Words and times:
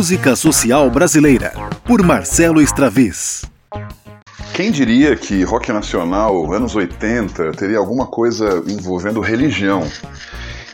Música 0.00 0.34
Social 0.34 0.90
Brasileira, 0.90 1.52
por 1.84 2.02
Marcelo 2.02 2.62
Straviz. 2.62 3.44
Quem 4.54 4.70
diria 4.70 5.14
que 5.14 5.42
rock 5.42 5.70
nacional, 5.70 6.50
anos 6.54 6.74
80, 6.74 7.52
teria 7.52 7.76
alguma 7.76 8.06
coisa 8.06 8.64
envolvendo 8.66 9.20
religião? 9.20 9.86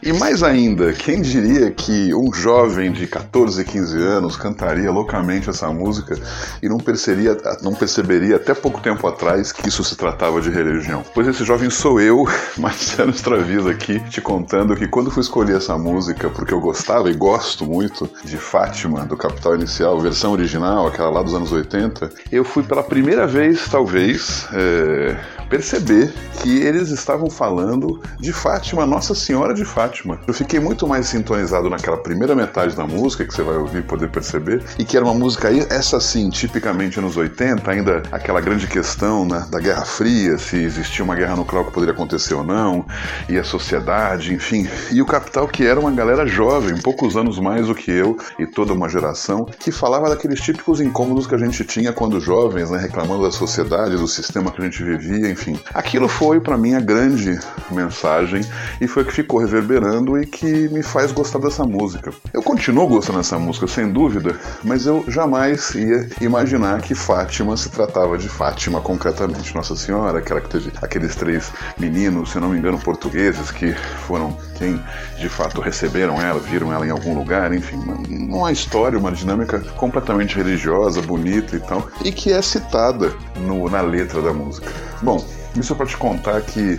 E 0.02 0.12
mais 0.12 0.42
ainda, 0.42 0.92
quem 0.92 1.22
diria 1.22 1.70
que 1.70 2.14
um 2.14 2.32
jovem 2.32 2.92
de 2.92 3.06
14, 3.06 3.64
15 3.64 3.96
anos 3.98 4.36
cantaria 4.36 4.90
loucamente 4.90 5.48
essa 5.48 5.68
música 5.68 6.18
e 6.62 6.68
não 6.68 6.78
perceberia, 6.78 7.36
não 7.62 7.74
perceberia 7.74 8.36
até 8.36 8.54
pouco 8.54 8.80
tempo 8.80 9.06
atrás 9.06 9.52
que 9.52 9.68
isso 9.68 9.82
se 9.82 9.96
tratava 9.96 10.40
de 10.40 10.50
religião? 10.50 11.02
Pois 11.14 11.26
esse 11.26 11.44
jovem 11.44 11.70
sou 11.70 12.00
eu, 12.00 12.24
Marcelo 12.58 13.10
Straviz 13.10 13.66
aqui, 13.66 13.98
te 14.10 14.20
contando 14.20 14.76
que 14.76 14.86
quando 14.86 15.10
fui 15.10 15.22
escolher 15.22 15.56
essa 15.56 15.78
música, 15.78 16.28
porque 16.28 16.52
eu 16.52 16.60
gostava 16.60 17.10
e 17.10 17.14
gosto 17.14 17.64
muito 17.64 18.08
de 18.24 18.36
Fátima, 18.36 19.06
do 19.06 19.16
Capital 19.16 19.54
Inicial, 19.54 19.98
versão 19.98 20.32
original, 20.32 20.86
aquela 20.86 21.10
lá 21.10 21.22
dos 21.22 21.34
anos 21.34 21.52
80, 21.52 22.10
eu 22.30 22.44
fui 22.44 22.62
pela 22.62 22.82
primeira 22.82 23.26
vez, 23.26 23.66
talvez, 23.68 24.46
é, 24.52 25.16
perceber 25.48 26.12
que 26.42 26.58
eles 26.58 26.90
estavam 26.90 27.30
falando 27.30 28.02
de 28.20 28.32
Fátima, 28.32 28.84
Nossa 28.84 29.14
Senhora 29.14 29.54
de 29.54 29.64
Fátima. 29.64 29.85
Eu 30.26 30.34
fiquei 30.34 30.60
muito 30.60 30.86
mais 30.86 31.06
sintonizado 31.06 31.70
naquela 31.70 31.96
primeira 31.96 32.34
metade 32.34 32.74
da 32.74 32.86
música, 32.86 33.24
que 33.24 33.32
você 33.32 33.42
vai 33.42 33.56
ouvir 33.56 33.78
e 33.78 33.82
poder 33.82 34.08
perceber, 34.08 34.62
e 34.78 34.84
que 34.84 34.96
era 34.96 35.04
uma 35.04 35.14
música 35.14 35.48
aí, 35.48 35.66
essa 35.70 36.00
sim, 36.00 36.28
tipicamente 36.30 36.98
anos 36.98 37.16
80, 37.16 37.70
ainda 37.70 38.02
aquela 38.10 38.40
grande 38.40 38.66
questão 38.66 39.24
né, 39.24 39.46
da 39.50 39.60
Guerra 39.60 39.84
Fria, 39.84 40.38
se 40.38 40.56
existia 40.56 41.04
uma 41.04 41.14
guerra 41.14 41.36
nuclear 41.36 41.64
que 41.64 41.72
poderia 41.72 41.94
acontecer 41.94 42.34
ou 42.34 42.44
não, 42.44 42.84
e 43.28 43.38
a 43.38 43.44
sociedade, 43.44 44.34
enfim. 44.34 44.68
E 44.90 45.00
o 45.00 45.06
Capital, 45.06 45.46
que 45.46 45.64
era 45.64 45.78
uma 45.78 45.90
galera 45.90 46.26
jovem, 46.26 46.76
poucos 46.80 47.16
anos 47.16 47.38
mais 47.38 47.66
do 47.66 47.74
que 47.74 47.90
eu 47.90 48.16
e 48.38 48.46
toda 48.46 48.72
uma 48.72 48.88
geração, 48.88 49.44
que 49.44 49.70
falava 49.70 50.08
daqueles 50.08 50.40
típicos 50.40 50.80
incômodos 50.80 51.26
que 51.26 51.34
a 51.34 51.38
gente 51.38 51.64
tinha 51.64 51.92
quando 51.92 52.20
jovens, 52.20 52.70
né, 52.70 52.78
reclamando 52.78 53.22
da 53.22 53.30
sociedade, 53.30 53.96
do 53.96 54.08
sistema 54.08 54.50
que 54.50 54.60
a 54.60 54.64
gente 54.64 54.82
vivia, 54.82 55.30
enfim. 55.30 55.58
Aquilo 55.72 56.08
foi, 56.08 56.40
para 56.40 56.58
mim, 56.58 56.74
a 56.74 56.80
grande 56.80 57.38
mensagem 57.70 58.42
e 58.80 58.88
foi 58.88 59.02
o 59.02 59.06
que 59.06 59.12
ficou 59.12 59.40
reverberando 59.40 59.75
e 59.76 60.26
que 60.26 60.68
me 60.70 60.82
faz 60.82 61.12
gostar 61.12 61.38
dessa 61.38 61.64
música. 61.64 62.10
Eu 62.32 62.42
continuo 62.42 62.86
gostando 62.86 63.18
dessa 63.18 63.38
música, 63.38 63.66
sem 63.66 63.92
dúvida, 63.92 64.34
mas 64.64 64.86
eu 64.86 65.04
jamais 65.08 65.74
ia 65.74 66.08
imaginar 66.20 66.80
que 66.80 66.94
Fátima 66.94 67.56
se 67.56 67.68
tratava 67.68 68.16
de 68.16 68.28
Fátima 68.28 68.80
concretamente. 68.80 69.54
Nossa 69.54 69.76
Senhora, 69.76 70.18
aquela 70.18 70.40
que 70.40 70.48
teve 70.48 70.72
aqueles 70.80 71.14
três 71.14 71.52
meninos, 71.78 72.30
se 72.32 72.40
não 72.40 72.48
me 72.48 72.58
engano, 72.58 72.78
portugueses, 72.78 73.50
que 73.50 73.74
foram 74.06 74.34
quem 74.56 74.82
de 75.18 75.28
fato 75.28 75.60
receberam 75.60 76.20
ela, 76.20 76.40
viram 76.40 76.72
ela 76.72 76.86
em 76.86 76.90
algum 76.90 77.14
lugar, 77.14 77.52
enfim, 77.52 77.76
uma, 77.76 78.38
uma 78.38 78.52
história, 78.52 78.98
uma 78.98 79.12
dinâmica 79.12 79.60
completamente 79.76 80.36
religiosa, 80.36 81.02
bonita 81.02 81.54
e 81.54 81.60
tal, 81.60 81.86
e 82.02 82.10
que 82.10 82.32
é 82.32 82.40
citada 82.40 83.12
no, 83.36 83.68
na 83.68 83.82
letra 83.82 84.22
da 84.22 84.32
música. 84.32 84.72
Bom, 85.02 85.22
isso 85.54 85.72
é 85.72 85.76
para 85.76 85.86
te 85.86 85.96
contar 85.96 86.40
que 86.40 86.78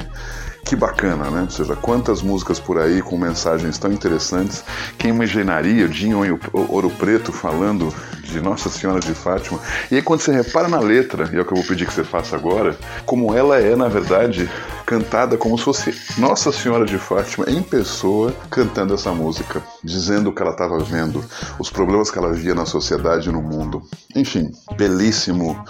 que 0.68 0.76
bacana, 0.76 1.30
né? 1.30 1.42
Ou 1.44 1.50
seja, 1.50 1.76
quantas 1.78 2.22
músicas 2.22 2.60
por 2.60 2.78
aí 2.78 3.02
com 3.02 3.18
mensagens 3.18 3.78
tão 3.78 3.92
interessantes. 3.92 4.66
Quem 4.98 5.12
imaginaria 5.12 5.88
Dinho 5.88 6.20
Ouro 6.52 6.90
Preto 6.90 7.32
falando 7.32 7.94
de 8.22 8.42
Nossa 8.42 8.70
Senhora 8.70 9.00
de 9.00 9.14
Fátima? 9.14 9.60
E 9.90 9.96
aí 9.96 10.02
quando 10.02 10.20
você 10.20 10.32
repara 10.34 10.68
na 10.68 10.80
letra, 10.80 11.30
e 11.32 11.38
é 11.38 11.42
o 11.42 11.46
que 11.46 11.54
eu 11.54 11.58
vou 11.58 11.66
pedir 11.66 11.88
que 11.88 11.94
você 11.94 12.04
faça 12.04 12.36
agora, 12.36 12.76
como 13.06 13.34
ela 13.34 13.58
é, 13.58 13.78
na 13.78 13.88
verdade, 13.88 14.50
cantada 14.88 15.36
como 15.38 15.58
se 15.58 15.66
fosse 15.66 15.94
Nossa 16.18 16.50
Senhora 16.50 16.86
de 16.86 16.98
Fátima 16.98 17.46
em 17.50 17.62
pessoa 17.62 18.34
cantando 18.50 18.94
essa 18.94 19.12
música, 19.12 19.62
dizendo 19.84 20.30
o 20.30 20.34
que 20.34 20.42
ela 20.42 20.52
estava 20.52 20.80
vendo, 20.80 21.22
os 21.60 21.70
problemas 21.70 22.10
que 22.10 22.18
ela 22.18 22.32
via 22.32 22.56
na 22.56 22.66
sociedade 22.66 23.28
e 23.28 23.32
no 23.32 23.42
mundo. 23.42 23.84
Enfim, 24.16 24.50
belíssimo. 24.78 25.62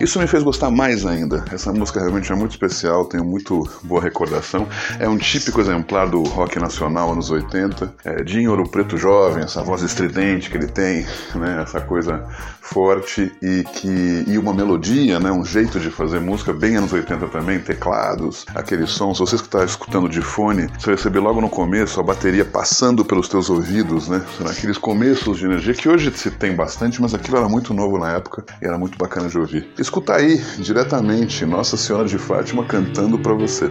Isso 0.00 0.18
me 0.18 0.26
fez 0.26 0.42
gostar 0.42 0.68
mais 0.68 1.06
ainda. 1.06 1.44
Essa 1.52 1.72
música 1.72 2.00
realmente 2.00 2.30
é 2.32 2.34
muito 2.34 2.50
especial, 2.50 3.04
tenho 3.04 3.24
muito 3.24 3.70
boa 3.84 4.02
recordação. 4.02 4.66
É 4.98 5.08
um 5.08 5.16
típico 5.16 5.60
exemplar 5.60 6.10
do 6.10 6.24
rock 6.24 6.58
nacional 6.58 7.12
anos 7.12 7.30
80. 7.30 7.94
É, 8.04 8.24
Dinho 8.24 8.50
Ouro 8.50 8.68
Preto 8.68 8.98
jovem, 8.98 9.44
essa 9.44 9.62
voz 9.62 9.82
estridente 9.82 10.50
que 10.50 10.56
ele 10.56 10.66
tem, 10.66 11.06
né, 11.36 11.62
essa 11.62 11.80
coisa 11.80 12.26
forte 12.60 13.32
e 13.40 13.62
que 13.62 14.24
e 14.26 14.36
uma 14.36 14.52
melodia, 14.52 15.20
né, 15.20 15.30
um 15.30 15.44
jeito 15.44 15.78
de 15.78 15.88
fazer 15.88 16.20
música 16.20 16.52
bem 16.52 16.76
anos 16.76 16.92
80 16.92 17.28
também, 17.28 17.60
teclados, 17.60 18.44
aquele 18.56 18.86
som. 18.86 19.14
Se 19.14 19.20
você 19.20 19.36
está 19.36 19.64
escutando 19.64 20.08
de 20.08 20.20
fone, 20.20 20.68
você 20.78 20.86
vai 20.86 20.94
receber 20.96 21.20
logo 21.20 21.40
no 21.40 21.48
começo 21.48 22.00
a 22.00 22.02
bateria 22.02 22.44
passando 22.44 23.04
pelos 23.04 23.28
teus 23.28 23.50
ouvidos, 23.50 24.08
né? 24.08 24.24
Aqueles 24.48 24.78
começos 24.78 25.38
de 25.38 25.44
energia 25.44 25.74
que 25.74 25.88
hoje 25.88 26.10
se 26.16 26.30
tem 26.30 26.54
bastante, 26.54 27.00
mas 27.00 27.14
aquilo 27.14 27.36
era 27.36 27.48
muito 27.48 27.74
novo 27.74 27.98
na 27.98 28.12
época 28.12 28.44
e 28.60 28.66
era 28.66 28.78
muito 28.78 28.96
bacana 28.98 29.28
de 29.28 29.38
ouvir. 29.38 29.68
Escuta 29.78 30.14
aí 30.14 30.42
diretamente 30.58 31.44
Nossa 31.44 31.76
Senhora 31.76 32.08
de 32.08 32.18
Fátima 32.18 32.64
cantando 32.64 33.18
para 33.18 33.34
você. 33.34 33.70